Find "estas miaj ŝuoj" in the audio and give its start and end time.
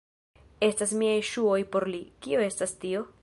0.67-1.59